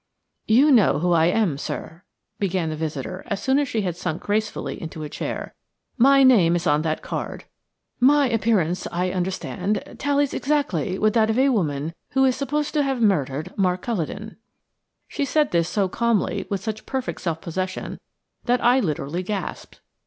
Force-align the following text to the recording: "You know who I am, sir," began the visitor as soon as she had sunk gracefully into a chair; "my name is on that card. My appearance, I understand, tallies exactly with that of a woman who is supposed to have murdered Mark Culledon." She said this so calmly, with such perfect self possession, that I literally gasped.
"You 0.47 0.71
know 0.71 0.97
who 0.97 1.11
I 1.11 1.27
am, 1.27 1.59
sir," 1.59 2.01
began 2.39 2.71
the 2.71 2.75
visitor 2.75 3.21
as 3.27 3.39
soon 3.39 3.59
as 3.59 3.67
she 3.67 3.83
had 3.83 3.95
sunk 3.95 4.23
gracefully 4.23 4.81
into 4.81 5.03
a 5.03 5.09
chair; 5.09 5.53
"my 5.95 6.23
name 6.23 6.55
is 6.55 6.65
on 6.65 6.81
that 6.81 7.03
card. 7.03 7.43
My 7.99 8.27
appearance, 8.27 8.87
I 8.91 9.11
understand, 9.11 9.97
tallies 9.99 10.33
exactly 10.33 10.97
with 10.97 11.13
that 11.13 11.29
of 11.29 11.37
a 11.37 11.49
woman 11.49 11.93
who 12.13 12.25
is 12.25 12.35
supposed 12.35 12.73
to 12.73 12.81
have 12.81 12.99
murdered 12.99 13.53
Mark 13.55 13.83
Culledon." 13.83 14.37
She 15.07 15.23
said 15.23 15.51
this 15.51 15.69
so 15.69 15.87
calmly, 15.87 16.47
with 16.49 16.61
such 16.61 16.87
perfect 16.87 17.21
self 17.21 17.39
possession, 17.39 17.99
that 18.45 18.59
I 18.63 18.79
literally 18.79 19.21
gasped. 19.21 19.81